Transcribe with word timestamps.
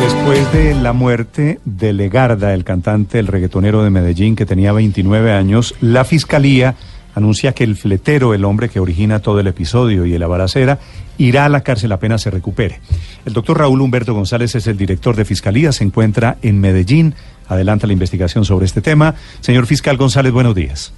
Después 0.00 0.52
de 0.52 0.74
la 0.74 0.92
muerte 0.92 1.60
de 1.64 1.92
Legarda, 1.92 2.54
el 2.54 2.64
cantante, 2.64 3.18
el 3.18 3.26
reggaetonero 3.26 3.82
de 3.82 3.90
Medellín, 3.90 4.36
que 4.36 4.46
tenía 4.46 4.72
29 4.72 5.32
años, 5.32 5.74
la 5.80 6.04
fiscalía 6.04 6.76
anuncia 7.14 7.52
que 7.52 7.64
el 7.64 7.76
fletero, 7.76 8.32
el 8.32 8.44
hombre 8.44 8.68
que 8.68 8.78
origina 8.80 9.20
todo 9.20 9.40
el 9.40 9.48
episodio 9.48 10.06
y 10.06 10.16
la 10.16 10.28
balacera, 10.28 10.78
irá 11.18 11.44
a 11.44 11.48
la 11.48 11.62
cárcel 11.62 11.90
apenas 11.92 12.22
se 12.22 12.30
recupere. 12.30 12.80
El 13.26 13.32
doctor 13.32 13.58
Raúl 13.58 13.80
Humberto 13.80 14.14
González 14.14 14.54
es 14.54 14.66
el 14.68 14.76
director 14.76 15.16
de 15.16 15.24
fiscalía, 15.24 15.72
se 15.72 15.84
encuentra 15.84 16.36
en 16.42 16.60
Medellín, 16.60 17.14
adelanta 17.48 17.86
la 17.86 17.92
investigación 17.92 18.44
sobre 18.44 18.66
este 18.66 18.80
tema. 18.80 19.14
Señor 19.40 19.66
fiscal 19.66 19.96
González, 19.96 20.32
buenos 20.32 20.54
días. 20.54 20.92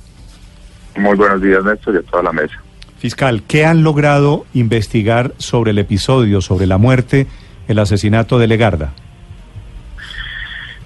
Muy 0.96 1.16
buenos 1.16 1.40
días, 1.40 1.64
Néstor, 1.64 1.94
y 1.94 1.98
a 1.98 2.02
toda 2.02 2.22
la 2.24 2.32
mesa. 2.32 2.54
Fiscal, 2.98 3.42
¿qué 3.48 3.64
han 3.64 3.82
logrado 3.82 4.44
investigar 4.52 5.32
sobre 5.38 5.70
el 5.70 5.78
episodio, 5.78 6.42
sobre 6.42 6.66
la 6.66 6.76
muerte? 6.76 7.26
El 7.70 7.78
asesinato 7.78 8.38
de 8.38 8.48
Legarda? 8.48 8.92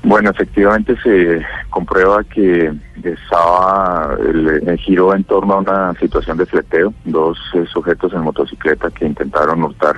Bueno, 0.03 0.31
efectivamente 0.31 0.95
se 1.03 1.41
comprueba 1.71 2.23
que 2.25 2.71
estaba 3.03 4.15
el, 4.21 4.77
giro 4.79 5.15
en 5.15 5.25
torno 5.25 5.55
a 5.55 5.59
una 5.61 5.95
situación 5.95 6.37
de 6.37 6.45
fleteo, 6.45 6.93
dos 7.07 7.39
eh, 7.55 7.65
sujetos 7.73 8.13
en 8.13 8.21
motocicleta 8.21 8.91
que 8.91 9.07
intentaron 9.07 9.63
hurtar 9.63 9.97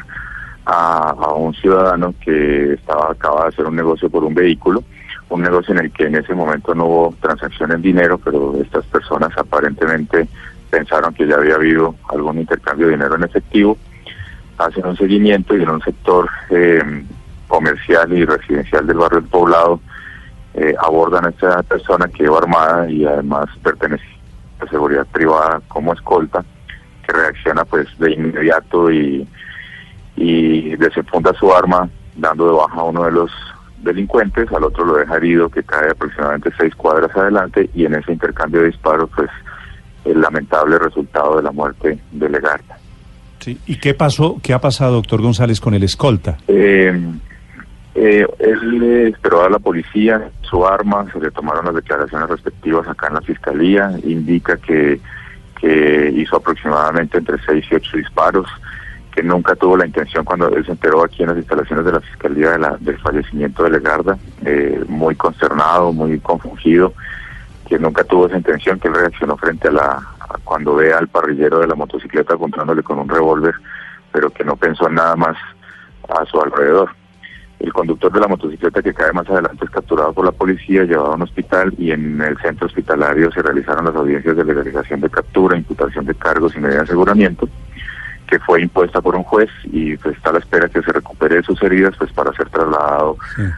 a, 0.65 1.13
un 1.35 1.53
ciudadano 1.55 2.15
que 2.21 2.75
estaba 2.75 3.11
acaba 3.11 3.43
de 3.43 3.49
hacer 3.49 3.67
un 3.67 3.75
negocio 3.75 4.09
por 4.09 4.23
un 4.23 4.35
vehículo, 4.35 4.85
un 5.29 5.43
negocio 5.43 5.75
en 5.75 5.81
el 5.87 5.91
que 5.91 6.05
en 6.05 6.15
ese 6.15 6.35
momento 6.35 6.73
no 6.73 6.87
hubo 6.87 7.15
transacción 7.21 7.73
en 7.73 7.83
dinero, 7.83 8.17
pero 8.19 8.55
estas 8.63 8.85
personas 8.87 9.37
aparentemente 9.37 10.29
pensaron 10.71 11.13
que 11.15 11.27
ya 11.27 11.35
había 11.35 11.57
habido 11.57 11.97
algún 12.11 12.39
intercambio 12.39 12.87
de 12.87 12.93
dinero 12.93 13.17
en 13.17 13.25
efectivo 13.25 13.77
hacen 14.59 14.87
un 14.87 14.97
seguimiento 14.97 15.57
y 15.57 15.63
en 15.63 15.71
un 15.71 15.83
sector 15.83 16.29
eh, 16.51 17.05
comercial 17.49 18.13
y 18.13 18.25
residencial 18.25 18.87
del 18.87 18.99
barrio 18.99 19.21
del 19.21 19.31
Poblado 19.31 19.81
eh, 20.55 20.75
abordan 20.81 21.27
a 21.27 21.29
esta 21.31 21.63
persona 21.63 22.09
que 22.09 22.25
iba 22.25 22.39
armada 22.39 22.91
y 22.91 23.05
además 23.05 23.47
pertenece 23.63 24.05
a 24.61 24.67
seguridad 24.69 25.07
privada 25.13 25.61
como 25.69 25.93
escolta, 25.93 26.45
que 27.07 27.13
reacciona 27.13 27.65
pues 27.65 27.87
de 27.99 28.13
inmediato 28.13 28.91
y, 28.91 29.29
y 30.17 30.77
desenfunda 30.77 31.35
su 31.35 31.55
arma 31.55 31.89
dando 32.17 32.47
de 32.47 32.53
baja 32.53 32.81
a 32.81 32.85
uno 32.85 33.05
de 33.05 33.13
los 33.13 33.31
delincuentes, 33.79 34.51
al 34.51 34.65
otro 34.65 34.85
lo 34.85 34.95
deja 34.95 35.17
herido 35.17 35.51
que 35.51 35.63
cae 35.63 35.91
aproximadamente 35.91 36.51
seis 36.59 36.75
cuadras 36.75 37.15
adelante 37.15 37.71
y 37.75 37.85
en 37.85 37.95
ese 37.95 38.13
intercambio 38.13 38.61
de 38.61 38.69
disparos 38.69 39.11
pues 39.15 39.31
el 40.07 40.21
lamentable 40.21 40.79
resultado 40.79 41.37
de 41.37 41.43
la 41.43 41.53
muerte 41.53 41.99
de 42.13 42.29
Legarta. 43.47 43.63
¿Y 43.67 43.77
qué 43.77 43.95
pasó, 43.95 44.39
qué 44.43 44.53
ha 44.53 44.61
pasado, 44.61 44.95
doctor 44.95 45.23
González, 45.23 45.61
con 45.61 45.75
el 45.75 45.83
escolta? 45.83 46.39
Eh, 46.49 46.93
eh, 47.95 48.27
él 48.39 48.83
esperó 49.09 49.45
a 49.45 49.51
la 49.51 49.59
policía, 49.59 50.31
su 50.43 50.67
arma, 50.67 51.07
se 51.13 51.19
le 51.19 51.31
tomaron 51.31 51.65
las 51.65 51.75
declaraciones 51.77 52.29
respectivas 52.29 52.87
acá 52.87 53.09
en 53.09 53.15
la 53.15 53.23
fiscalía, 53.23 53.91
indica 54.05 54.59
que, 54.59 55.01
que 55.59 56.13
hizo 56.15 56.37
aproximadamente 56.37 57.19
entre 57.19 57.39
seis 57.47 57.65
y 57.71 57.75
ocho 57.75 57.97
disparos, 57.97 58.47
que 59.15 59.23
nunca 59.23 59.57
tuvo 59.57 59.79
la 59.79 59.87
intención 59.87 60.27
cuando 60.27 60.55
él 60.55 60.67
se 60.67 60.73
enteró 60.73 61.03
aquí 61.03 61.23
en 61.23 61.31
las 61.31 61.39
instalaciones 61.39 61.87
de 61.87 61.93
la 61.93 62.01
fiscalía 62.01 62.51
de 62.51 62.59
la, 62.59 62.77
del 62.79 62.99
fallecimiento 62.99 63.63
de 63.63 63.71
Legarda, 63.71 64.19
eh, 64.45 64.85
muy 64.89 65.15
consternado, 65.15 65.91
muy 65.91 66.19
confundido, 66.21 66.93
que 67.67 67.79
nunca 67.79 68.05
tuvo 68.05 68.27
esa 68.27 68.37
intención, 68.37 68.79
que 68.79 68.89
él 68.89 68.95
reaccionó 68.95 69.39
frente 69.39 69.69
a 69.69 69.73
la, 69.73 70.16
cuando 70.45 70.75
ve 70.75 70.93
al 70.93 71.09
parrillero 71.09 71.59
de 71.61 71.67
la 71.67 71.75
motocicleta 71.75 72.35
apuntándole 72.35 72.83
con 72.83 72.99
un 72.99 73.09
revólver, 73.09 73.55
pero 74.13 74.31
que 74.31 74.45
no 74.45 74.57
pensó 74.57 74.89
en 74.89 74.95
nada 74.95 75.17
más 75.17 75.37
a 76.09 76.25
su 76.27 76.41
alrededor. 76.41 76.91
El 77.59 77.73
conductor 77.73 78.13
de 78.13 78.21
la 78.21 78.29
motocicleta 78.29 78.83
que 78.83 78.93
cae 78.93 79.13
más 79.13 79.29
adelante 79.31 79.65
es 79.65 79.71
capturado 79.71 80.13
por 80.13 80.27
la 80.27 80.33
policía, 80.33 80.85
llevado 80.85 81.13
a 81.13 81.15
un 81.15 81.23
hospital 81.23 81.73
y 81.79 81.91
en 81.91 82.21
el 82.21 82.37
centro 82.39 82.67
hospitalario 82.67 83.33
se 83.33 83.41
realizaron 83.41 83.87
las 83.87 83.95
audiencias 83.95 84.37
de 84.37 84.45
legalización 84.45 85.01
de 85.01 85.09
captura, 85.09 85.57
imputación 85.57 86.05
de 86.05 86.15
cargos 86.15 86.55
y 86.55 86.61
medida 86.61 86.79
de 86.79 86.85
aseguramiento, 86.85 87.49
que 88.27 88.39
fue 88.41 88.61
impuesta 88.61 89.01
por 89.01 89.17
un 89.17 89.23
juez 89.23 89.49
y 89.65 89.97
pues 89.97 90.17
está 90.17 90.31
a 90.31 90.33
la 90.35 90.39
espera 90.41 90.69
que 90.69 90.83
se 90.83 90.93
recupere 90.93 91.37
de 91.37 91.43
sus 91.45 91.63
heridas 91.63 91.95
pues 91.97 92.13
para 92.13 92.33
ser 92.35 92.49
trasladado 92.51 93.17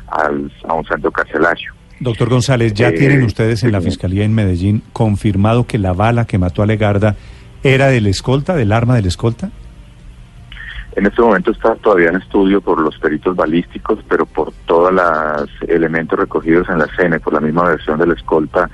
al, 0.08 0.52
a 0.68 0.74
un 0.74 0.84
centro 0.84 1.10
carcelario. 1.10 1.77
Doctor 2.00 2.28
González, 2.28 2.74
¿ya 2.74 2.92
tienen 2.92 3.22
eh, 3.22 3.24
ustedes 3.24 3.64
en 3.64 3.72
la 3.72 3.80
Fiscalía 3.80 4.24
en 4.24 4.32
Medellín 4.32 4.82
confirmado 4.92 5.66
que 5.66 5.78
la 5.78 5.92
bala 5.92 6.26
que 6.26 6.38
mató 6.38 6.62
a 6.62 6.66
Legarda 6.66 7.16
era 7.64 7.88
del 7.88 8.06
escolta, 8.06 8.54
del 8.54 8.70
arma 8.70 8.94
del 8.94 9.06
escolta? 9.06 9.50
En 10.94 11.06
este 11.06 11.20
momento 11.20 11.50
está 11.50 11.74
todavía 11.76 12.10
en 12.10 12.16
estudio 12.16 12.60
por 12.60 12.80
los 12.80 12.96
peritos 12.98 13.34
balísticos, 13.34 13.98
pero 14.08 14.26
por 14.26 14.52
todos 14.66 14.92
los 14.92 15.50
elementos 15.68 16.18
recogidos 16.18 16.68
en 16.68 16.78
la 16.78 16.84
escena 16.84 17.18
por 17.18 17.32
la 17.32 17.40
misma 17.40 17.64
versión 17.64 17.98
del 17.98 18.12
escolta, 18.12 18.70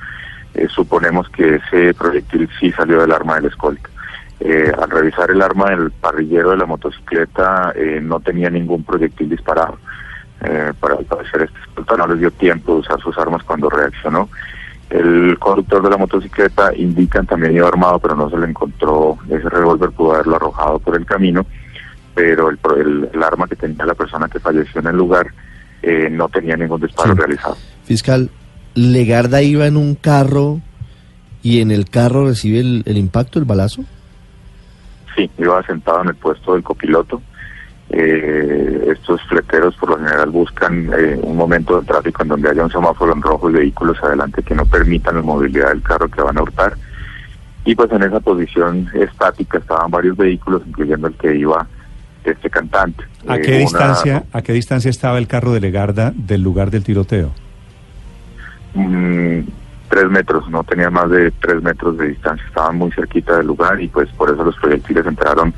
eh, 0.55 0.67
suponemos 0.69 1.29
que 1.31 1.56
ese 1.56 1.95
proyectil 1.95 2.49
sí 2.61 2.73
salió 2.73 3.01
del 3.01 3.12
arma 3.12 3.37
del 3.37 3.47
escolta. 3.47 3.89
Eh, 4.41 4.71
al 4.79 4.91
revisar 4.91 5.31
el 5.31 5.41
arma 5.41 5.71
del 5.71 5.91
parrillero 5.93 6.51
de 6.51 6.59
la 6.59 6.67
motocicleta, 6.67 7.73
no 8.03 8.21
tenía 8.21 8.51
ningún 8.51 8.85
proyectil 8.85 9.31
disparado. 9.31 9.79
Eh, 10.44 10.72
para 10.78 10.97
parecer 10.97 11.43
este 11.43 11.59
escolta 11.60 11.97
no 11.97 12.06
les 12.09 12.19
dio 12.19 12.31
tiempo 12.32 12.75
de 12.75 12.81
usar 12.81 13.00
sus 13.00 13.16
armas 13.19 13.43
cuando 13.44 13.71
reaccionó. 13.71 14.28
El 14.91 15.38
conductor 15.38 15.82
de 15.82 15.91
la 15.91 15.97
motocicleta 15.97 16.75
indican 16.77 17.27
también 17.27 17.56
iba 17.56 17.66
armado, 17.66 17.99
pero 17.99 18.15
no 18.15 18.28
se 18.28 18.37
le 18.37 18.47
encontró 18.47 19.16
ese 19.28 19.49
revólver, 19.49 19.91
pudo 19.91 20.15
haberlo 20.15 20.37
arrojado 20.37 20.78
por 20.78 20.97
el 20.97 21.06
camino, 21.06 21.47
pero 22.15 22.50
el, 22.50 22.59
el, 23.12 23.22
arma 23.22 23.49
que 23.49 23.56
tenía 23.56 23.87
la 23.87 23.94
persona 23.94 24.28
que 24.28 24.38
falleció 24.38 24.81
en 24.81 24.88
el 24.88 24.97
lugar 24.97 25.27
eh, 25.82 26.09
no 26.10 26.28
tenía 26.28 26.56
ningún 26.56 26.81
disparo 26.81 27.15
realizado. 27.15 27.56
Fiscal, 27.84 28.31
Legarda 28.75 29.41
iba 29.41 29.66
en 29.66 29.76
un 29.78 29.94
carro 29.94 30.61
y 31.43 31.61
en 31.61 31.71
el 31.71 31.88
carro 31.88 32.26
recibe 32.26 32.61
el, 32.61 32.82
el 32.84 32.99
impacto, 32.99 33.38
el 33.38 33.47
balazo. 33.47 33.82
Sí, 35.16 35.31
iba 35.38 35.62
sentado 35.65 36.03
en 36.03 36.09
el 36.09 36.15
puesto 36.16 36.53
del 36.53 36.62
copiloto 36.62 37.22
eh, 37.97 38.93
estos 38.93 39.22
fleteros 39.28 39.77
por 39.77 39.91
lo 39.91 39.99
general 39.99 40.28
buscan 40.31 40.91
eh, 40.99 41.16
un 41.22 41.37
momento 41.37 41.81
de 41.81 41.87
tráfico 41.87 42.22
en 42.22 42.28
donde 42.28 42.50
haya 42.50 42.65
un 42.65 42.71
semáforo 42.71 43.12
en 43.12 43.22
rojo 43.22 43.49
y 43.50 43.53
vehículos 43.53 43.97
adelante 44.03 44.43
que 44.43 44.55
no 44.55 44.66
permitan 44.66 45.15
la 45.15 45.22
movilidad 45.22 45.69
del 45.69 45.82
carro 45.82 46.09
que 46.09 46.21
van 46.21 46.37
a 46.37 46.43
hurtar. 46.43 46.75
Y 47.65 47.77
pues 47.77 47.93
en 47.93 48.03
esa 48.03 48.19
posición 48.19 48.91
estática 48.94 49.59
estaban 49.59 49.93
varios 49.93 50.16
vehículos, 50.16 50.62
incluyendo 50.66 51.06
el 51.06 51.15
que 51.15 51.37
iba 51.37 51.66
este 52.25 52.50
cantante. 52.50 53.05
¿A 53.28 53.38
qué, 53.38 53.56
eh, 53.56 53.59
distancia, 53.60 54.25
¿A 54.32 54.43
qué 54.43 54.53
distancia 54.53 54.91
estaba 54.91 55.19
el 55.19 55.28
carro 55.28 55.53
de 55.53 55.61
Legarda 55.61 56.12
del 56.16 56.43
lugar 56.43 56.72
del 56.72 56.82
tiroteo? 56.82 57.31
Mm, 58.75 59.38
tres 59.88 60.11
metros, 60.11 60.50
no 60.50 60.65
tenía 60.65 60.91
más 60.91 61.09
de 61.11 61.31
tres 61.31 61.62
metros 61.62 61.97
de 61.97 62.09
distancia, 62.09 62.44
estaban 62.49 62.76
muy 62.76 62.91
cerquita 62.91 63.37
del 63.37 63.47
lugar 63.47 63.81
y 63.81 63.87
pues 63.87 64.09
por 64.15 64.31
eso 64.31 64.43
los 64.43 64.56
proyectiles 64.56 65.06
entraron 65.06 65.55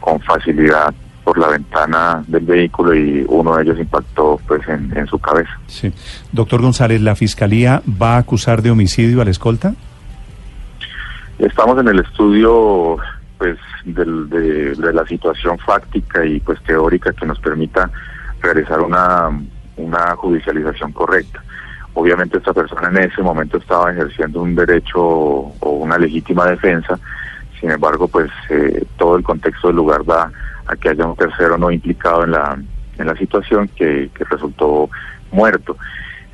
con 0.00 0.18
facilidad 0.20 0.94
por 1.26 1.38
la 1.38 1.48
ventana 1.48 2.22
del 2.28 2.44
vehículo 2.44 2.94
y 2.94 3.26
uno 3.28 3.56
de 3.56 3.64
ellos 3.64 3.80
impactó 3.80 4.40
pues 4.46 4.62
en, 4.68 5.08
su 5.08 5.18
cabeza. 5.18 5.50
Sí. 5.66 5.92
Doctor 6.30 6.62
González, 6.62 7.00
¿la 7.00 7.16
Fiscalía 7.16 7.82
va 8.00 8.14
a 8.14 8.18
acusar 8.18 8.62
de 8.62 8.70
homicidio 8.70 9.20
a 9.20 9.24
la 9.24 9.32
escolta? 9.32 9.74
Estamos 11.40 11.80
en 11.80 11.88
el 11.88 11.98
estudio 11.98 12.98
pues 13.38 13.58
de, 13.86 14.92
la 14.92 15.04
situación 15.04 15.58
fáctica 15.58 16.24
y 16.24 16.38
pues 16.38 16.62
teórica 16.62 17.12
que 17.12 17.26
nos 17.26 17.40
permita 17.40 17.90
realizar 18.40 18.80
una, 18.80 19.28
una 19.78 20.14
judicialización 20.14 20.92
correcta. 20.92 21.42
Obviamente 21.94 22.38
esta 22.38 22.52
persona 22.52 22.88
en 22.88 22.98
ese 22.98 23.20
momento 23.20 23.56
estaba 23.56 23.90
ejerciendo 23.90 24.42
un 24.42 24.54
derecho 24.54 25.00
o 25.00 25.70
una 25.70 25.98
legítima 25.98 26.46
defensa, 26.46 27.00
sin 27.66 27.72
embargo 27.72 28.06
pues 28.06 28.30
eh, 28.48 28.84
todo 28.96 29.16
el 29.16 29.24
contexto 29.24 29.66
del 29.66 29.76
lugar 29.76 30.04
da 30.04 30.30
a 30.68 30.76
que 30.76 30.90
haya 30.90 31.04
un 31.04 31.16
tercero 31.16 31.58
no 31.58 31.72
implicado 31.72 32.22
en 32.22 32.30
la, 32.30 32.56
en 32.96 33.06
la 33.08 33.16
situación 33.16 33.68
que, 33.74 34.08
resultó 34.30 34.88
muerto. 35.32 35.76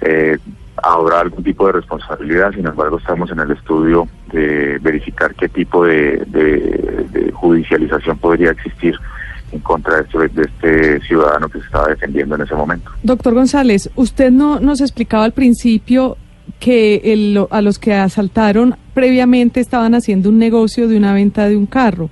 Eh, 0.03 0.37
habrá 0.77 1.21
algún 1.21 1.43
tipo 1.43 1.67
de 1.67 1.73
responsabilidad, 1.73 2.53
sin 2.53 2.67
embargo 2.67 2.99
estamos 2.99 3.31
en 3.31 3.41
el 3.41 3.51
estudio 3.53 4.07
de 4.31 4.79
verificar 4.83 5.35
qué 5.35 5.49
tipo 5.49 5.87
de, 5.87 6.23
de, 6.27 7.33
judicialización 7.33 8.19
podría 8.19 8.51
existir 8.51 8.95
en 9.53 9.61
contra 9.61 9.97
de 9.97 10.03
este, 10.03 10.29
de 10.29 10.43
este 10.43 11.01
ciudadano 11.07 11.49
que 11.49 11.61
se 11.61 11.65
estaba 11.65 11.89
defendiendo 11.89 12.35
en 12.35 12.43
ese 12.43 12.55
momento. 12.55 12.91
Doctor 13.03 13.33
González, 13.33 13.91
usted 13.95 14.31
no 14.31 14.61
nos 14.61 14.83
explicaba 14.83 15.25
al 15.25 15.33
principio 15.33 16.19
que 16.61 17.01
el- 17.05 17.47
a 17.51 17.63
los 17.63 17.79
que 17.79 17.95
asaltaron 17.95 18.77
previamente 18.95 19.61
estaban 19.61 19.95
haciendo 19.95 20.29
un 20.29 20.39
negocio 20.39 20.89
de 20.89 20.97
una 20.97 21.13
venta 21.15 21.49
de 21.49 21.57
un 21.57 21.67
carro. 21.67 22.11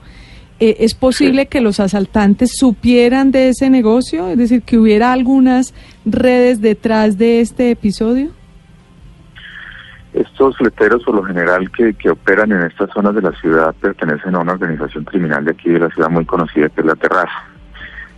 Eh, 0.58 0.76
¿Es 0.80 0.94
posible 0.94 1.46
que 1.46 1.60
los 1.62 1.80
asaltantes 1.80 2.56
supieran 2.56 3.30
de 3.30 3.48
ese 3.48 3.70
negocio? 3.70 4.28
Es 4.28 4.36
decir, 4.38 4.62
que 4.62 4.78
hubiera 4.78 5.12
algunas 5.12 5.72
redes 6.04 6.60
detrás 6.60 7.16
de 7.16 7.40
este 7.40 7.70
episodio. 7.70 8.30
Estos 10.12 10.56
fleteros, 10.56 11.04
por 11.04 11.14
lo 11.14 11.22
general, 11.22 11.70
que, 11.70 11.94
que 11.94 12.10
operan 12.10 12.50
en 12.52 12.62
estas 12.62 12.90
zonas 12.92 13.14
de 13.14 13.22
la 13.22 13.32
ciudad, 13.40 13.74
pertenecen 13.80 14.34
a 14.34 14.40
una 14.40 14.52
organización 14.52 15.04
criminal 15.04 15.44
de 15.44 15.52
aquí 15.52 15.70
de 15.70 15.78
la 15.78 15.88
ciudad 15.90 16.10
muy 16.10 16.24
conocida, 16.24 16.68
que 16.68 16.80
es 16.80 16.86
la 16.86 16.96
Terraza. 16.96 17.44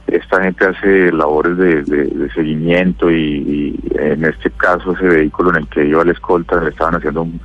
Esta 0.06 0.42
gente 0.42 0.64
hace 0.64 1.12
labores 1.12 1.56
de, 1.58 1.82
de- 1.84 2.06
de 2.06 2.32
seguimiento 2.32 3.10
y, 3.10 3.14
y 3.16 3.80
en 3.98 4.24
este 4.24 4.50
caso 4.50 4.92
ese 4.94 5.04
vehículo 5.06 5.50
en 5.50 5.56
el 5.56 5.68
que 5.68 5.86
iba 5.86 6.04
la 6.04 6.12
escolta 6.12 6.60
le 6.62 6.70
estaban 6.70 6.94
haciendo 6.96 7.22
un, 7.22 7.40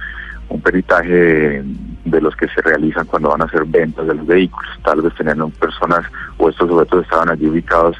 un 0.50 0.62
peritaje 0.62 1.64
de, 2.06 2.22
los 2.22 2.36
que 2.36 2.48
se 2.50 2.62
realizan 2.62 3.06
cuando 3.06 3.30
van 3.30 3.42
a 3.42 3.46
hacer 3.46 3.66
ventas 3.66 4.08
de 4.08 4.16
los 4.16 4.26
vehículos. 4.26 4.70
Tal 4.84 5.02
vez 5.02 5.14
tenían 5.16 5.52
personas 5.52 6.06
o 6.38 6.50
estos 6.50 6.68
sujetos 6.70 7.04
estaban 7.04 7.30
allí 7.30 7.48
ubicados 7.48 7.98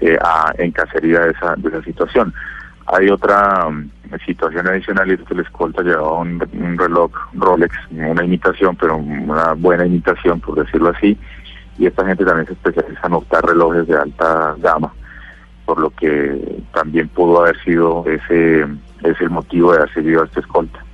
eh, 0.00 0.16
a- 0.22 0.52
en 0.58 0.70
cacería 0.72 1.20
de 1.20 1.32
esa, 1.32 1.54
de 1.56 1.68
esa 1.68 1.82
situación. 1.82 2.32
Hay 2.86 3.08
otra 3.08 3.68
mm, 3.68 3.90
situación 4.26 4.66
adicional 4.68 5.10
y 5.10 5.14
es 5.14 5.20
que 5.22 5.34
la 5.34 5.42
escolta 5.42 5.82
llevaba 5.82 6.18
un, 6.20 6.42
un 6.54 6.78
reloj 6.78 7.10
Rolex, 7.34 7.76
una 7.90 8.24
imitación, 8.24 8.76
pero 8.76 8.96
una 8.96 9.52
buena 9.54 9.84
imitación, 9.86 10.40
por 10.40 10.64
decirlo 10.64 10.90
así, 10.90 11.16
y 11.78 11.86
esta 11.86 12.04
gente 12.06 12.24
también 12.24 12.46
se 12.46 12.52
especializa 12.54 13.06
en 13.06 13.12
optar 13.14 13.44
relojes 13.44 13.86
de 13.86 13.96
alta 13.96 14.54
gama, 14.58 14.92
por 15.66 15.78
lo 15.80 15.90
que 15.90 16.62
también 16.72 17.08
pudo 17.08 17.42
haber 17.42 17.58
sido 17.62 18.04
ese, 18.06 18.62
ese 19.02 19.24
el 19.24 19.30
motivo 19.30 19.72
de 19.72 19.78
haber 19.78 19.94
seguido 19.94 20.22
a 20.22 20.26
esta 20.26 20.40
escolta. 20.40 20.84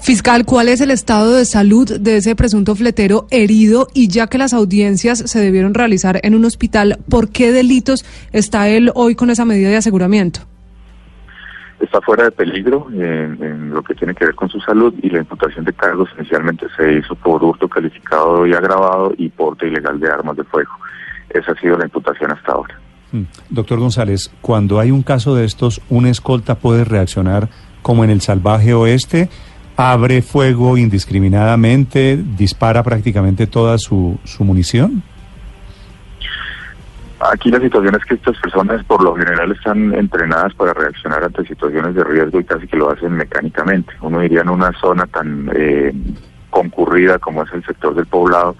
Fiscal, 0.00 0.44
¿cuál 0.44 0.68
es 0.68 0.80
el 0.80 0.90
estado 0.90 1.34
de 1.34 1.44
salud 1.44 1.98
de 1.98 2.16
ese 2.16 2.36
presunto 2.36 2.74
fletero 2.74 3.26
herido? 3.30 3.88
Y 3.94 4.08
ya 4.08 4.26
que 4.26 4.38
las 4.38 4.52
audiencias 4.52 5.18
se 5.18 5.40
debieron 5.40 5.74
realizar 5.74 6.20
en 6.22 6.34
un 6.34 6.44
hospital, 6.44 6.98
¿por 7.08 7.30
qué 7.30 7.52
delitos 7.52 8.04
está 8.32 8.68
él 8.68 8.90
hoy 8.94 9.14
con 9.14 9.30
esa 9.30 9.44
medida 9.44 9.68
de 9.68 9.76
aseguramiento? 9.76 10.40
está 11.80 12.00
fuera 12.02 12.24
de 12.24 12.30
peligro 12.30 12.88
en, 12.92 13.42
en 13.42 13.70
lo 13.70 13.82
que 13.82 13.94
tiene 13.94 14.14
que 14.14 14.26
ver 14.26 14.34
con 14.34 14.48
su 14.48 14.60
salud 14.60 14.94
y 15.02 15.08
la 15.08 15.18
imputación 15.18 15.64
de 15.64 15.72
cargos 15.72 16.08
inicialmente 16.18 16.66
se 16.76 16.92
hizo 16.92 17.14
por 17.14 17.42
hurto 17.42 17.68
calificado 17.68 18.46
y 18.46 18.52
agravado 18.52 19.12
y 19.16 19.28
porte 19.30 19.66
ilegal 19.66 19.98
de 19.98 20.10
armas 20.10 20.36
de 20.36 20.44
fuego. 20.44 20.70
Esa 21.30 21.52
ha 21.52 21.60
sido 21.60 21.78
la 21.78 21.84
imputación 21.84 22.32
hasta 22.32 22.52
ahora. 22.52 22.78
Mm. 23.12 23.22
Doctor 23.48 23.78
González, 23.78 24.30
cuando 24.40 24.78
hay 24.78 24.90
un 24.90 25.02
caso 25.02 25.34
de 25.34 25.44
estos, 25.44 25.80
¿un 25.88 26.06
escolta 26.06 26.56
puede 26.56 26.84
reaccionar 26.84 27.48
como 27.82 28.04
en 28.04 28.10
el 28.10 28.20
salvaje 28.20 28.74
oeste? 28.74 29.28
¿Abre 29.82 30.20
fuego 30.20 30.76
indiscriminadamente? 30.76 32.18
¿Dispara 32.36 32.82
prácticamente 32.82 33.46
toda 33.46 33.78
su, 33.78 34.20
su 34.24 34.44
munición? 34.44 35.02
Aquí 37.32 37.50
la 37.50 37.60
situación 37.60 37.94
es 37.94 38.04
que 38.04 38.12
estas 38.16 38.36
personas 38.40 38.84
por 38.84 39.02
lo 39.02 39.16
general 39.16 39.52
están 39.52 39.94
entrenadas 39.94 40.52
para 40.52 40.74
reaccionar 40.74 41.24
ante 41.24 41.46
situaciones 41.46 41.94
de 41.94 42.04
riesgo 42.04 42.38
y 42.38 42.44
casi 42.44 42.66
que 42.66 42.76
lo 42.76 42.90
hacen 42.90 43.12
mecánicamente. 43.12 43.94
Uno 44.02 44.20
diría 44.20 44.42
en 44.42 44.50
una 44.50 44.70
zona 44.78 45.06
tan 45.06 45.50
eh, 45.54 45.94
concurrida 46.50 47.18
como 47.18 47.44
es 47.44 47.52
el 47.54 47.64
sector 47.64 47.94
del 47.94 48.04
poblado, 48.04 48.56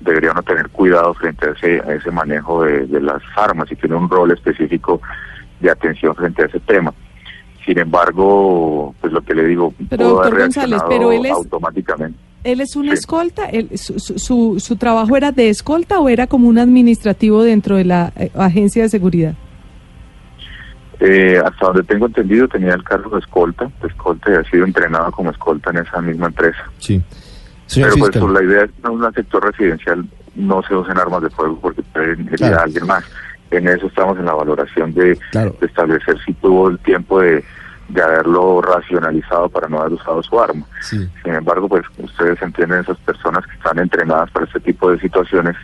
debería 0.00 0.32
uno 0.32 0.42
tener 0.42 0.70
cuidado 0.70 1.14
frente 1.14 1.50
a 1.50 1.52
ese, 1.52 1.82
a 1.88 1.94
ese 1.94 2.10
manejo 2.10 2.64
de, 2.64 2.88
de 2.88 3.00
las 3.00 3.22
armas 3.36 3.70
y 3.70 3.76
tiene 3.76 3.94
un 3.94 4.10
rol 4.10 4.32
específico 4.32 5.00
de 5.60 5.70
atención 5.70 6.16
frente 6.16 6.42
a 6.42 6.46
ese 6.46 6.58
tema. 6.58 6.92
Sin 7.64 7.78
embargo, 7.78 8.94
pues 9.00 9.12
lo 9.12 9.22
que 9.22 9.34
le 9.34 9.44
digo, 9.46 9.72
Pero, 9.88 10.04
pudo 10.04 10.20
haber 10.20 10.30
doctor 10.32 10.40
González, 10.40 10.82
pero 10.88 11.12
él 11.12 11.26
es- 11.26 11.32
automáticamente. 11.32 12.18
¿Él 12.44 12.60
es 12.60 12.76
un 12.76 12.84
Sí. 12.84 12.90
escolta? 12.90 13.46
Él- 13.46 13.70
su, 13.78 13.98
su- 13.98 14.60
su- 14.60 14.76
trabajo 14.76 15.16
era 15.16 15.32
de 15.32 15.48
escolta 15.48 15.98
o 15.98 16.10
era 16.10 16.26
como 16.26 16.46
un 16.48 16.58
administrativo 16.58 17.42
dentro 17.42 17.76
de 17.76 17.84
la 17.86 18.12
eh, 18.16 18.30
agencia 18.34 18.82
de 18.82 18.90
seguridad? 18.90 19.34
Eh, 21.00 21.40
hasta 21.44 21.66
donde 21.66 21.82
tengo 21.84 22.06
entendido 22.06 22.46
tenía 22.48 22.74
el 22.74 22.84
cargo 22.84 23.10
de 23.16 23.20
escolta, 23.20 23.70
de 23.80 23.88
escolta 23.88 24.30
y 24.30 24.34
ha 24.34 24.44
sido 24.50 24.64
entrenado 24.64 25.10
como 25.12 25.30
escolta 25.30 25.70
en 25.70 25.78
esa 25.78 26.00
misma 26.00 26.26
empresa. 26.26 26.70
Sí. 26.78 27.02
Señor 27.66 27.90
Pero 27.94 28.00
pues 28.06 28.18
por 28.18 28.30
la 28.30 28.42
idea 28.44 28.64
es 28.64 28.70
que 28.70 28.86
en 28.86 28.90
un 28.92 29.14
sector 29.14 29.44
residencial 29.44 30.04
no 30.36 30.62
se 30.62 30.74
usen 30.74 30.98
armas 30.98 31.22
de 31.22 31.30
fuego 31.30 31.58
porque 31.60 31.82
pueden 31.82 32.20
herir 32.28 32.36
Claro. 32.36 32.58
a 32.58 32.62
alguien 32.62 32.86
más. 32.86 33.04
En 33.56 33.68
eso 33.68 33.86
estamos 33.86 34.18
en 34.18 34.24
la 34.26 34.34
valoración 34.34 34.92
de, 34.94 35.18
Claro. 35.30 35.54
de 35.60 35.66
establecer 35.66 36.16
si 36.24 36.32
tuvo 36.34 36.68
el 36.68 36.78
tiempo 36.80 37.20
de, 37.20 37.44
de 37.88 38.02
haberlo 38.02 38.60
racionalizado 38.62 39.48
para 39.48 39.68
no 39.68 39.80
haber 39.80 39.92
usado 39.94 40.22
su 40.22 40.40
arma. 40.40 40.66
Sí. 40.82 40.98
Sin 41.22 41.34
embargo, 41.34 41.68
pues 41.68 41.84
ustedes 41.98 42.40
entienden, 42.42 42.80
esas 42.80 42.98
personas 42.98 43.44
que 43.46 43.54
están 43.54 43.78
entrenadas 43.78 44.30
para 44.30 44.46
este 44.46 44.60
tipo 44.60 44.90
de 44.90 44.98
situaciones 45.00 45.56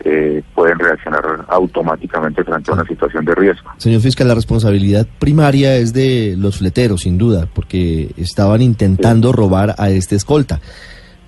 eh, 0.00 0.42
pueden 0.54 0.78
reaccionar 0.78 1.24
automáticamente 1.48 2.44
frente 2.44 2.70
a 2.70 2.74
una 2.74 2.84
situación 2.84 3.24
de 3.24 3.34
riesgo. 3.34 3.70
Señor 3.78 4.00
fiscal, 4.02 4.28
la 4.28 4.34
responsabilidad 4.34 5.06
primaria 5.18 5.76
es 5.76 5.92
de 5.92 6.34
los 6.38 6.58
fleteros, 6.58 7.00
sin 7.02 7.18
duda, 7.18 7.48
porque 7.52 8.12
estaban 8.16 8.62
intentando 8.62 9.32
robar 9.32 9.74
a 9.78 9.88
este 9.90 10.14
escolta. 10.14 10.60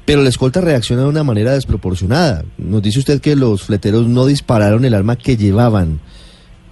Pero 0.09 0.23
la 0.23 0.31
escolta 0.31 0.63
reacciona 0.63 1.03
de 1.03 1.09
una 1.11 1.23
manera 1.23 1.53
desproporcionada. 1.53 2.43
Nos 2.57 2.81
dice 2.81 3.01
usted 3.01 3.21
que 3.21 3.37
los 3.37 3.65
fleteros 3.65 4.07
no 4.09 4.25
dispararon 4.25 4.87
el 4.87 4.95
arma 4.95 5.17
que 5.17 5.37
llevaban. 5.37 6.01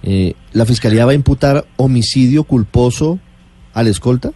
Eh, 0.01 0.33
¿La 0.53 0.65
fiscalía 0.65 1.05
va 1.05 1.11
a 1.11 1.13
imputar 1.13 1.65
homicidio 1.75 2.45
culposo 2.45 3.19
al 3.75 3.85
escolta? 3.85 4.31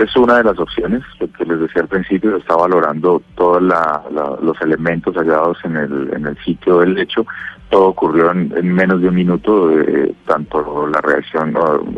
Es 0.00 0.16
una 0.16 0.38
de 0.38 0.44
las 0.44 0.58
opciones, 0.58 1.02
lo 1.20 1.30
que 1.30 1.44
les 1.44 1.60
decía 1.60 1.82
al 1.82 1.88
principio, 1.88 2.38
está 2.38 2.56
valorando 2.56 3.20
todos 3.34 3.60
los 3.60 4.58
elementos 4.62 5.14
hallados 5.14 5.58
en 5.64 5.76
el, 5.76 6.38
sitio 6.42 6.78
del 6.78 6.96
hecho. 6.96 7.26
Todo 7.68 7.88
ocurrió 7.88 8.30
en, 8.32 8.50
en 8.56 8.72
menos 8.72 9.02
de 9.02 9.08
un 9.08 9.14
minuto, 9.14 9.78
eh, 9.78 10.14
tanto 10.26 10.86
la 10.86 11.02
reacción, 11.02 11.54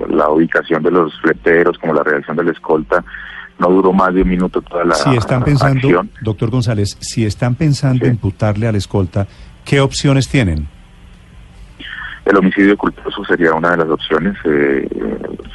la 0.08 0.30
ubicación 0.30 0.82
de 0.82 0.90
los 0.90 1.12
fleteros 1.20 1.78
como 1.78 1.94
la 1.94 2.02
reacción 2.02 2.36
del 2.36 2.48
escolta. 2.48 3.04
No 3.58 3.68
duró 3.70 3.92
más 3.92 4.14
de 4.14 4.22
un 4.22 4.28
minuto 4.28 4.60
toda 4.62 4.84
la 4.84 4.94
Si 4.94 5.16
están 5.16 5.42
pensando, 5.42 5.88
acción. 5.88 6.10
doctor 6.20 6.50
González, 6.50 6.96
si 7.00 7.24
están 7.26 7.54
pensando 7.54 8.04
Sí. 8.04 8.10
imputarle 8.10 8.68
al 8.68 8.76
escolta, 8.76 9.26
¿qué 9.64 9.80
opciones 9.80 10.28
tienen? 10.28 10.68
El 12.24 12.36
homicidio 12.36 12.76
culposo 12.76 13.24
sería 13.24 13.52
una 13.54 13.70
de 13.72 13.78
las 13.78 13.88
opciones. 13.88 14.36
eh, 14.44 14.88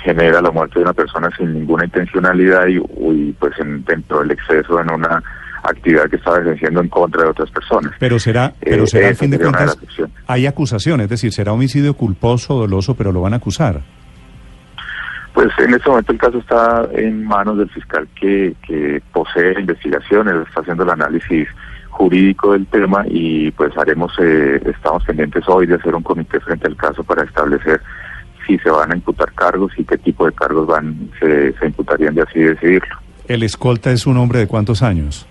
genera 0.04 0.42
la 0.42 0.52
muerte 0.52 0.80
de 0.80 0.84
una 0.84 0.92
persona 0.94 1.30
sin 1.38 1.54
ninguna 1.54 1.86
intencionalidad 1.86 2.68
y, 2.68 2.76
y, 2.78 3.32
pues 3.40 3.54
en, 3.60 3.86
dentro 3.86 4.20
del 4.20 4.32
exceso 4.32 4.82
en 4.82 4.92
una 4.92 5.24
actividad 5.64 6.10
que 6.10 6.18
estaba 6.18 6.40
ejerciendo 6.42 6.82
en 6.82 6.90
contra 6.90 7.24
de 7.24 7.30
otras 7.30 7.50
personas. 7.52 7.94
Pero 8.00 8.20
será, 8.20 8.54
pero 8.60 8.84
Eh, 8.84 8.88
será 8.88 9.08
al 9.08 9.16
fin 9.16 9.32
de 9.32 9.40
cuentas, 9.40 9.78
hay 10.28 10.46
acusación, 10.46 11.00
es 11.00 11.08
decir, 11.08 11.32
será 11.32 11.54
homicidio 11.54 11.94
culposo, 11.94 12.56
doloso, 12.56 12.96
pero 12.96 13.14
lo 13.14 13.22
van 13.22 13.32
a 13.32 13.38
acusar. 13.38 13.80
Pues 15.44 15.68
en 15.68 15.74
este 15.74 15.90
momento 15.90 16.14
el 16.14 16.18
caso 16.18 16.38
está 16.38 16.88
en 16.94 17.26
manos 17.26 17.58
del 17.58 17.70
fiscal 17.70 18.08
que, 18.16 18.56
que 18.66 19.02
posee 19.12 19.52
él 19.52 19.70
está 19.70 20.62
haciendo 20.62 20.84
el 20.84 20.90
análisis 20.90 21.50
jurídico 21.90 22.54
del 22.54 22.66
tema 22.68 23.04
y 23.10 23.52
pues 23.52 23.78
haremos, 23.78 24.14
eh, 24.22 24.62
estamos 24.66 25.04
pendientes 25.04 25.44
hoy 25.50 25.68
de 25.68 25.76
hacer 25.76 25.94
un 25.96 26.02
comité 26.02 26.40
frente 26.40 26.66
al 26.68 26.78
caso 26.78 27.04
para 27.04 27.26
establecer 27.26 27.82
si 28.48 28.58
se 28.60 28.70
van 28.70 28.94
a 28.94 28.96
imputar 28.96 29.34
cargos 29.34 29.74
y 29.78 29.84
qué 29.84 29.98
tipo 29.98 30.26
de 30.26 30.32
cargos 30.32 30.66
van 30.66 31.12
se, 31.20 31.52
se 31.60 31.66
imputarían 31.66 32.16
de 32.16 32.22
así 32.22 32.40
decidirlo. 32.40 32.96
El 33.28 33.44
escolta 33.44 33.92
es 33.92 34.08
un 34.08 34.16
hombre 34.16 34.40
de 34.40 34.48
cuántos 34.48 34.82
años? 34.82 35.28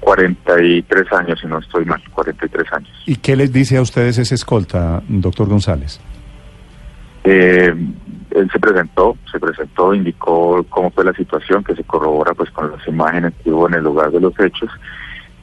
43 0.00 1.10
años, 1.14 1.40
si 1.40 1.46
no 1.46 1.58
estoy 1.58 1.86
mal, 1.86 2.02
43 2.12 2.70
años. 2.74 2.90
¿Y 3.06 3.16
qué 3.16 3.34
les 3.34 3.50
dice 3.50 3.78
a 3.78 3.80
ustedes 3.80 4.18
ese 4.18 4.34
escolta, 4.34 5.02
doctor 5.08 5.48
González? 5.48 6.00
Eh, 7.24 7.74
él 8.38 8.50
se 8.50 8.58
presentó, 8.58 9.16
se 9.30 9.38
presentó, 9.38 9.94
indicó 9.94 10.64
cómo 10.70 10.90
fue 10.90 11.04
la 11.04 11.12
situación, 11.12 11.62
que 11.64 11.74
se 11.74 11.84
corrobora 11.84 12.34
pues 12.34 12.50
con 12.50 12.70
las 12.70 12.86
imágenes 12.88 13.32
que 13.42 13.50
hubo 13.50 13.68
en 13.68 13.74
el 13.74 13.84
lugar 13.84 14.10
de 14.10 14.20
los 14.20 14.38
hechos, 14.40 14.70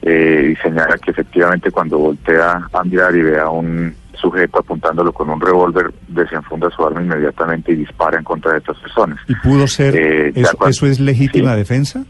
eh, 0.02 0.52
y 0.52 0.56
señala 0.62 0.96
que 0.98 1.10
efectivamente 1.10 1.70
cuando 1.70 1.98
voltea 1.98 2.68
a 2.72 2.84
mirar 2.84 3.14
y 3.16 3.22
ve 3.22 3.40
a 3.40 3.48
un 3.48 3.94
sujeto 4.14 4.60
apuntándolo 4.60 5.12
con 5.12 5.28
un 5.28 5.40
revólver, 5.40 5.92
desenfunda 6.08 6.70
su 6.70 6.84
arma 6.86 7.02
inmediatamente 7.02 7.72
y 7.72 7.76
dispara 7.76 8.16
en 8.18 8.24
contra 8.24 8.52
de 8.52 8.58
estas 8.58 8.78
personas. 8.78 9.18
¿Y 9.28 9.34
pudo 9.36 9.66
ser, 9.66 9.94
Eh, 9.96 10.32
eso, 10.34 10.56
cuando- 10.56 10.70
eso 10.70 10.86
es 10.86 11.00
legítima 11.00 11.52
sí. 11.52 11.56
defensa? 11.58 12.04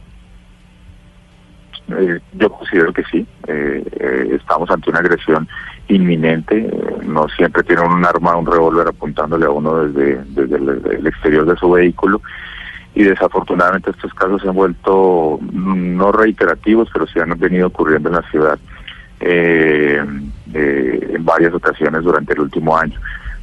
Eh, 1.89 2.21
yo 2.35 2.51
considero 2.51 2.93
que 2.93 3.05
sí. 3.05 3.27
Eh, 3.47 3.85
eh, 4.01 4.29
estamos 4.41 4.71
ante 4.71 4.91
una 4.91 5.01
agresión 5.01 5.49
inminente. 5.89 6.71
No 7.05 7.29
siempre 7.29 7.63
tiene 7.63 7.83
un 7.83 8.05
arma, 8.05 8.37
un 8.37 8.47
revólver 8.47 8.89
apuntándole 8.89 9.47
a 9.47 9.51
uno 9.51 9.85
desde, 9.85 10.23
desde 10.29 10.57
el, 10.57 11.07
exterior 11.07 11.47
de 11.47 11.57
su 11.57 11.71
vehículo. 11.71 12.21
Y 12.95 13.05
desafortunadamente 13.05 13.91
estos 13.91 14.13
casos 14.15 14.41
se 14.41 14.49
han 14.49 14.55
vuelto 14.55 15.39
mm, 15.41 15.97
no 15.97 16.13
reiterativos, 16.13 16.89
pero 16.93 17.07
sí 17.07 17.21
han 17.21 17.39
venido 17.39 17.67
ocurriendo 17.69 18.09
en 18.09 18.15
la 18.15 18.23
ciudad 18.31 18.59
eh, 19.21 20.05
eh, 20.53 21.11
en 21.15 21.25
varias 21.25 21.55
ocasiones 21.55 22.03
durante 22.03 22.33
el 22.33 22.41
último 22.41 22.77
año. 22.77 22.99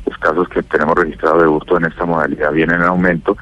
Los 0.05 0.17
casos 0.17 0.47
que 0.50 0.62
tenemos 0.63 0.95
registrado 0.95 1.39
de 1.39 1.47
hurto 1.47 1.77
en 1.77 1.85
esta 1.85 2.05
modalidad 2.05 2.51
vienen 2.51 2.77
en 2.77 2.88
aumento 2.88 3.38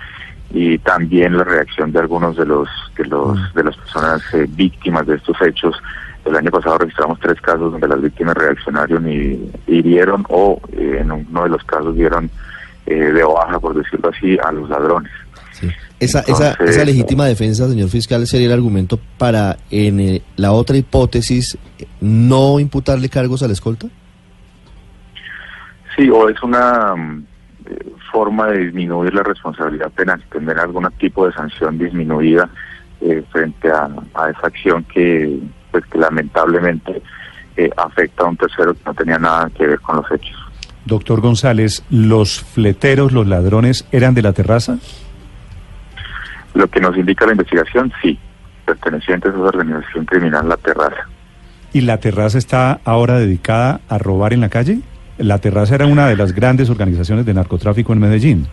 y 0.54 0.78
también 0.80 1.38
la 1.38 1.44
reacción 1.44 1.92
de 1.92 2.00
algunos 2.00 2.36
de 2.36 2.46
los 2.46 2.68
de 2.98 3.06
los 3.06 3.54
de 3.54 3.64
las 3.64 3.76
personas 3.78 4.22
eh, 4.34 4.46
víctimas 4.50 5.08
de 5.08 5.16
estos 5.16 5.36
hechos. 5.42 5.76
El 6.24 6.36
año 6.36 6.52
pasado 6.52 6.78
registramos 6.78 7.20
tres 7.20 7.42
casos 7.42 7.72
donde 7.72 7.88
las 7.88 8.02
víctimas 8.02 8.36
reaccionaron 8.36 9.12
y 9.12 9.52
hirieron 9.68 10.26
o 10.30 10.62
eh, 10.74 11.00
en 11.02 11.12
uno 11.12 11.44
de 11.44 11.50
los 11.50 11.64
casos 11.64 11.96
dieron 11.96 12.30
eh, 12.86 12.96
de 12.96 13.24
baja, 13.24 13.60
por 13.60 13.76
decirlo 13.76 14.10
así, 14.10 14.38
a 14.44 14.52
los 14.52 14.70
ladrones. 14.70 15.12
Sí. 15.52 15.70
Esa, 16.00 16.22
esa, 16.22 16.52
Entonces, 16.52 16.76
esa 16.76 16.86
legítima 16.86 17.26
defensa, 17.26 17.70
señor 17.70 17.90
fiscal, 17.90 18.26
sería 18.26 18.48
el 18.48 18.54
argumento 18.54 19.00
para, 19.20 19.58
en 19.70 20.00
eh, 20.00 20.22
la 20.36 20.52
otra 20.52 20.76
hipótesis, 20.78 21.58
no 22.00 22.60
imputarle 22.60 23.08
cargos 23.08 23.44
a 23.44 23.48
la 23.48 23.54
escolta. 23.54 23.88
Sí, 25.96 26.10
o 26.10 26.28
es 26.28 26.42
una 26.42 26.96
mm, 26.96 27.26
eh, 27.68 27.94
forma 28.12 28.48
de 28.48 28.60
disminuir 28.60 29.14
la 29.14 29.24
responsabilidad 29.24 29.92
penal, 29.92 30.24
tener 30.32 30.60
algún 30.60 30.88
tipo 31.00 31.26
de 31.26 31.34
sanción 31.34 31.78
disminuida 31.78 32.50
eh, 33.02 33.24
frente 33.32 33.72
a, 33.72 33.90
a 34.14 34.30
esa 34.30 34.48
acción 34.48 34.84
que, 34.84 35.40
pues, 35.72 35.86
que 35.86 35.98
lamentablemente 35.98 37.02
eh, 37.58 37.70
afecta 37.78 38.24
a 38.24 38.28
un 38.28 38.38
tercero 38.38 38.74
que 38.74 38.82
no 38.86 38.94
tenía 38.94 39.18
nada 39.18 39.50
que 39.50 39.68
ver 39.68 39.80
con 39.80 39.98
los 39.98 40.12
hechos. 40.12 40.38
Doctor 40.86 41.22
González, 41.22 41.84
¿los 41.90 42.42
fleteros, 42.42 43.12
los 43.12 43.28
ladrones 43.28 43.88
eran 43.92 44.14
de 44.14 44.22
la 44.22 44.34
terraza? 44.34 44.78
Lo 46.54 46.68
que 46.68 46.80
nos 46.80 46.98
indica 46.98 47.26
la 47.26 47.34
investigación, 47.34 47.92
sí, 48.02 48.18
pertenecientes 48.66 49.32
a 49.32 49.36
esa 49.36 49.44
organización 49.44 50.06
criminal 50.06 50.50
La 50.50 50.58
Terraza. 50.58 51.08
¿Y 51.74 51.82
la 51.82 51.98
terraza 52.00 52.38
está 52.38 52.82
ahora 52.84 53.18
dedicada 53.18 53.80
a 53.88 53.98
robar 53.98 54.34
en 54.34 54.42
la 54.42 54.50
calle? 54.50 54.80
La 55.22 55.38
terraza 55.38 55.76
era 55.76 55.86
una 55.86 56.08
de 56.08 56.18
las 56.18 56.34
grandes 56.34 56.70
organizaciones 56.70 57.26
de 57.26 57.34
narcotráfico 57.34 57.94
en 57.94 58.00
Medellín. 58.00 58.48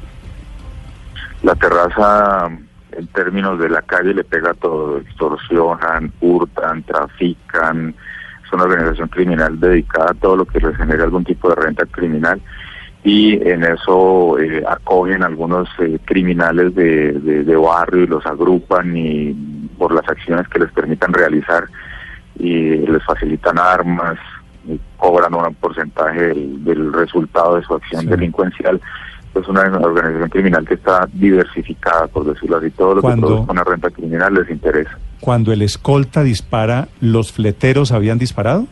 La 1.42 1.54
Terraza, 1.54 2.50
en 2.92 3.06
términos 3.08 3.58
de 3.58 3.70
la 3.70 3.80
calle, 3.82 4.12
le 4.12 4.24
pega 4.24 4.52
todo, 4.54 4.98
extorsionan, 4.98 6.12
hurtan, 6.20 6.82
trafican, 6.82 7.94
es 8.44 8.52
una 8.52 8.64
organización 8.64 9.08
criminal 9.08 9.58
dedicada 9.58 10.10
a 10.10 10.14
todo 10.14 10.36
lo 10.36 10.44
que 10.44 10.60
les 10.60 10.76
genera 10.76 11.04
algún 11.04 11.24
tipo 11.24 11.48
de 11.48 11.54
renta 11.54 11.86
criminal 11.86 12.40
y 13.04 13.34
en 13.48 13.62
eso 13.62 14.38
eh, 14.38 14.64
acogen 14.68 15.22
algunos 15.22 15.68
eh, 15.78 15.98
criminales 16.04 16.74
de, 16.74 17.12
de, 17.12 17.56
barrio 17.56 18.04
y 18.04 18.06
los 18.08 18.26
agrupan 18.26 18.96
y 18.96 19.32
por 19.78 19.94
las 19.94 20.08
acciones 20.08 20.48
que 20.48 20.58
les 20.58 20.72
permitan 20.72 21.12
realizar 21.12 21.64
y 22.38 22.78
les 22.78 23.04
facilitan 23.04 23.58
armas 23.58 24.18
cobran 24.96 25.34
un 25.34 25.54
porcentaje 25.54 26.28
del, 26.28 26.64
del 26.64 26.92
resultado 26.92 27.56
de 27.56 27.62
su 27.62 27.74
acción 27.74 28.02
Sí. 28.02 28.06
delincuencial. 28.08 28.80
Es 29.34 29.46
una 29.46 29.60
organización 29.62 30.28
criminal 30.30 30.66
que 30.66 30.74
está 30.74 31.06
diversificada, 31.12 32.08
por 32.08 32.24
decirlo 32.24 32.56
así. 32.56 32.70
Todo 32.70 32.96
lo 32.96 33.00
Cuando- 33.02 33.26
que 33.26 33.32
produzca 33.34 33.52
una 33.52 33.64
renta 33.64 33.90
criminal 33.90 34.34
les 34.34 34.50
interesa. 34.50 34.98
Cuando 35.20 35.52
el 35.52 35.62
escolta 35.62 36.22
dispara, 36.22 36.88
¿los 37.00 37.30
fleteros 37.32 37.92
habían 37.92 38.18
disparado? 38.18 38.66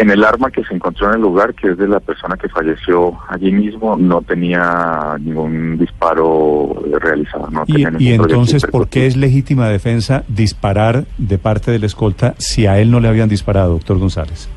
En 0.00 0.10
el 0.10 0.22
arma 0.22 0.48
que 0.52 0.62
se 0.62 0.74
encontró 0.74 1.08
en 1.08 1.14
el 1.14 1.22
lugar, 1.22 1.54
que 1.54 1.70
es 1.70 1.76
de 1.76 1.88
la 1.88 1.98
persona 1.98 2.36
que 2.36 2.48
falleció 2.48 3.18
allí 3.28 3.50
mismo, 3.50 3.96
no 3.96 4.22
tenía 4.22 5.16
ningún 5.18 5.76
disparo 5.76 6.72
realizado. 7.00 7.50
No 7.50 7.64
Y, 7.66 7.82
tenía 7.82 7.98
y 7.98 8.12
entonces, 8.12 8.64
¿por 8.64 8.88
qué 8.88 9.06
es 9.08 9.16
legítima 9.16 9.68
defensa 9.68 10.22
disparar 10.28 11.04
de 11.18 11.38
parte 11.38 11.72
del 11.72 11.82
escolta 11.82 12.36
si 12.38 12.66
a 12.66 12.78
él 12.78 12.92
no 12.92 13.00
le 13.00 13.08
habían 13.08 13.28
disparado, 13.28 13.72
doctor 13.72 13.98
González? 13.98 14.48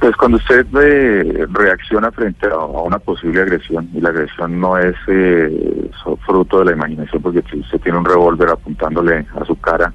Pues 0.00 0.14
cuando 0.16 0.36
usted 0.36 0.66
eh, 0.82 1.46
reacciona 1.50 2.10
frente 2.10 2.46
a, 2.46 2.56
a 2.56 2.82
una 2.82 2.98
posible 2.98 3.40
agresión, 3.40 3.88
y 3.94 4.02
la 4.02 4.10
agresión 4.10 4.60
no 4.60 4.76
es 4.76 4.96
eh, 5.06 5.90
fruto 6.26 6.58
de 6.58 6.66
la 6.66 6.72
imaginación, 6.72 7.22
porque 7.22 7.42
si 7.50 7.60
usted 7.60 7.80
tiene 7.80 7.96
un 7.96 8.04
revólver 8.04 8.50
apuntándole 8.50 9.24
a 9.34 9.44
su 9.46 9.56
cara, 9.56 9.94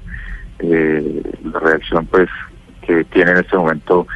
eh, 0.58 1.22
la 1.44 1.60
reacción 1.60 2.06
pues 2.06 2.28
que 2.86 3.04
tiene 3.04 3.32
en 3.32 3.38
este 3.38 3.56
momento 3.56 4.06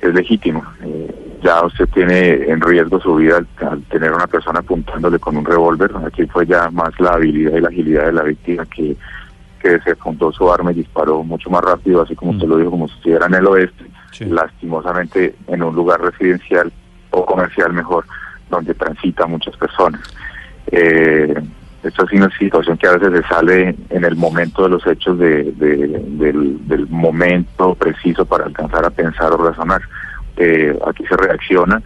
es 0.00 0.14
legítima. 0.14 0.74
Eh, 0.84 1.38
ya 1.42 1.64
usted 1.64 1.88
tiene 1.88 2.44
en 2.50 2.60
riesgo 2.60 3.00
su 3.00 3.16
vida 3.16 3.38
al, 3.38 3.46
al 3.68 3.82
tener 3.84 4.12
una 4.12 4.26
persona 4.26 4.60
apuntándole 4.60 5.18
con 5.18 5.36
un 5.36 5.44
revólver. 5.44 5.90
Aquí 6.06 6.26
fue 6.26 6.46
ya 6.46 6.70
más 6.70 6.98
la 7.00 7.10
habilidad 7.14 7.56
y 7.56 7.60
la 7.60 7.68
agilidad 7.68 8.06
de 8.06 8.12
la 8.12 8.22
víctima 8.22 8.64
que, 8.66 8.96
que 9.60 9.78
se 9.80 9.90
apuntó 9.92 10.32
su 10.32 10.50
arma 10.52 10.72
y 10.72 10.76
disparó 10.76 11.22
mucho 11.22 11.50
más 11.50 11.62
rápido, 11.62 12.02
así 12.02 12.14
como 12.14 12.32
usted 12.32 12.46
lo 12.46 12.56
dijo, 12.58 12.70
como 12.70 12.88
si 12.88 12.94
estuviera 12.94 13.26
en 13.26 13.34
el 13.34 13.46
oeste 13.46 13.84
Sí. 14.12 14.24
lastimosamente 14.24 15.36
en 15.46 15.62
un 15.62 15.74
lugar 15.74 16.00
residencial 16.00 16.72
o 17.10 17.24
comercial 17.24 17.72
mejor, 17.72 18.04
donde 18.50 18.74
transitan 18.74 19.30
muchas 19.30 19.56
personas. 19.56 20.00
Eh, 20.72 21.34
esto 21.82 22.04
es 22.06 22.12
una 22.12 22.28
situación 22.38 22.76
que 22.76 22.86
a 22.86 22.96
veces 22.96 23.22
se 23.22 23.28
sale 23.34 23.74
en 23.90 24.04
el 24.04 24.16
momento 24.16 24.64
de 24.64 24.68
los 24.70 24.86
hechos 24.86 25.18
de, 25.18 25.44
de- 25.52 26.02
del, 26.18 26.66
del 26.68 26.86
momento 26.88 27.74
preciso 27.74 28.24
para 28.24 28.44
alcanzar 28.44 28.84
a 28.84 28.90
pensar 28.90 29.32
o 29.32 29.36
razonar. 29.38 29.80
Eh, 30.36 30.78
aquí 30.86 31.04
se 31.08 31.16
reacciona 31.16 31.82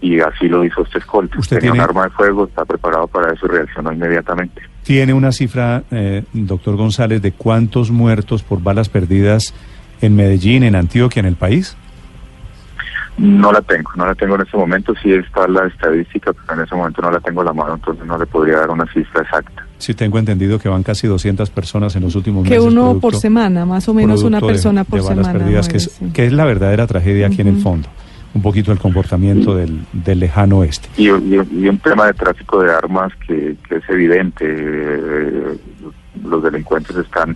y 0.00 0.20
así 0.20 0.48
lo 0.48 0.64
hizo 0.64 0.82
este 0.82 0.98
escolta. 0.98 1.38
Usted 1.38 1.56
Tenía 1.58 1.72
tiene- 1.72 1.84
un 1.84 1.88
arma 1.90 2.04
de 2.04 2.10
fuego, 2.10 2.46
está 2.46 2.64
preparado 2.64 3.06
para 3.06 3.32
eso 3.32 3.46
y 3.46 3.50
reaccionó 3.50 3.92
inmediatamente. 3.92 4.62
¿Tiene 4.82 5.12
una 5.14 5.32
cifra, 5.32 5.82
eh, 5.90 6.22
doctor 6.32 6.76
González, 6.76 7.22
de 7.22 7.32
cuántos 7.32 7.90
muertos 7.90 8.42
por 8.42 8.62
balas 8.62 8.88
perdidas 8.88 9.54
en 10.00 10.14
Medellín, 10.14 10.62
en 10.64 10.76
Antioquia, 10.76 11.20
en 11.20 11.26
el 11.26 11.36
país? 11.36 11.76
No 13.18 13.50
la 13.50 13.62
tengo, 13.62 13.90
no 13.96 14.04
la 14.06 14.14
tengo 14.14 14.34
en 14.34 14.42
este 14.42 14.56
momento, 14.58 14.92
sí 15.02 15.10
está 15.12 15.48
la 15.48 15.66
estadística, 15.66 16.32
pero 16.34 16.58
en 16.60 16.66
ese 16.66 16.74
momento 16.74 17.00
no 17.00 17.10
la 17.10 17.20
tengo 17.20 17.40
a 17.40 17.44
la 17.44 17.52
mano, 17.54 17.74
entonces 17.74 18.04
no 18.06 18.18
le 18.18 18.26
podría 18.26 18.58
dar 18.58 18.70
una 18.70 18.84
cifra 18.92 19.22
exacta. 19.22 19.64
Sí, 19.78 19.94
tengo 19.94 20.18
entendido 20.18 20.58
que 20.58 20.68
van 20.68 20.82
casi 20.82 21.06
200 21.06 21.48
personas 21.50 21.96
en 21.96 22.02
los 22.02 22.14
últimos 22.14 22.44
Que 22.44 22.50
meses. 22.58 22.64
uno 22.66 22.82
producto- 22.90 23.00
por 23.00 23.14
semana, 23.16 23.64
más 23.64 23.88
o 23.88 23.94
menos 23.94 24.22
una 24.22 24.40
persona 24.40 24.82
de 24.84 24.90
por 24.90 25.00
balas 25.02 25.26
semana. 25.26 25.38
perdidas, 25.38 25.68
que, 25.68 25.76
es, 25.78 25.84
sí. 25.92 26.10
que 26.12 26.26
es 26.26 26.32
la 26.32 26.44
verdadera 26.44 26.86
tragedia 26.86 27.28
aquí 27.28 27.40
en 27.40 27.48
el 27.48 27.56
fondo. 27.62 27.88
Un 28.34 28.42
poquito 28.42 28.70
el 28.70 28.78
comportamiento 28.78 29.54
del, 29.56 29.80
del 29.94 30.20
lejano 30.20 30.58
oeste. 30.58 30.88
Y, 30.98 31.08
y- 31.08 31.48
y 31.52 31.68
un 31.70 31.78
tema 31.78 32.04
de 32.06 32.12
tráfico 32.12 32.60
de 32.62 32.70
armas 32.70 33.10
que, 33.26 33.56
que 33.66 33.76
es 33.76 33.88
evidente, 33.88 34.44
eh, 34.46 35.56
los 36.22 36.42
delincuentes 36.42 36.94
están 36.96 37.34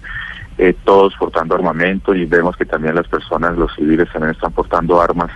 eh, 0.59 0.75
todos 0.85 1.15
portando 1.19 1.55
armamento 1.55 2.15
y 2.15 2.27
vemos 2.27 2.55
que 2.57 2.67
también 2.67 2.95
las 2.95 3.09
personas, 3.09 3.57
los 3.57 3.75
civiles 3.77 4.09
también 4.13 4.33
están 4.33 4.53
portando 4.53 5.01
armas. 5.01 5.31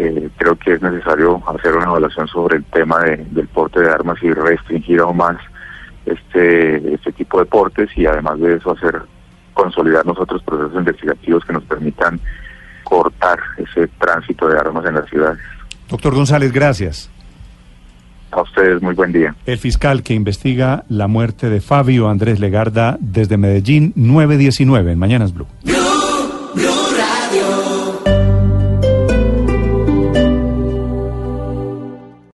Eh, 0.00 0.28
creo 0.36 0.54
que 0.56 0.74
es 0.74 0.82
necesario 0.82 1.42
hacer 1.48 1.74
una 1.74 1.86
evaluación 1.86 2.28
sobre 2.28 2.58
el 2.58 2.64
tema 2.66 3.00
de- 3.00 3.16
del 3.32 3.48
porte 3.48 3.80
de 3.80 3.90
armas 3.90 4.16
y 4.22 4.30
restringir 4.32 5.00
aún 5.00 5.16
más 5.16 5.36
este, 6.06 6.94
este 6.94 7.12
tipo 7.12 7.38
de 7.40 7.46
portes 7.46 7.90
y 7.96 8.06
además 8.06 8.38
de 8.38 8.54
eso 8.56 8.70
hacer 8.72 9.02
consolidar 9.54 10.06
nosotros 10.06 10.40
procesos 10.44 10.74
investigativos 10.78 11.44
que 11.44 11.52
nos 11.52 11.64
permitan 11.64 12.20
cortar 12.84 13.38
ese 13.56 13.88
tránsito 13.98 14.48
de 14.48 14.58
armas 14.58 14.86
en 14.86 14.94
las 14.94 15.08
ciudades. 15.10 15.38
Doctor 15.90 16.14
González, 16.14 16.52
gracias. 16.52 17.10
A 18.30 18.42
ustedes 18.42 18.80
muy 18.82 18.94
buen 18.94 19.10
día. 19.12 19.34
El 19.46 19.58
fiscal 19.58 20.02
que 20.02 20.14
investiga 20.14 20.84
la 20.88 21.08
muerte 21.08 21.48
de 21.50 21.60
Fabio 21.60 22.08
Andrés 22.08 22.38
Legarda 22.40 22.96
desde 23.00 23.36
Medellín, 23.36 23.92
919 23.96 24.92
en 24.92 24.98
Mañanas 24.98 25.32
Blue. 25.34 25.46